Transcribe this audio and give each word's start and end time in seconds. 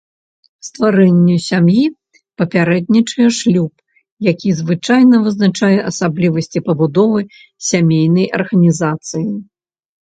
Стварэнню 0.67 1.35
сям'і 1.47 1.83
папярэднічае 2.41 3.27
шлюб, 3.41 3.69
які 4.31 4.49
звычайна 4.63 5.21
вызначае 5.27 5.73
асаблівасці 5.93 6.67
пабудовы 6.71 7.21
сямейнай 7.69 8.25
арганізацыі. 8.41 9.29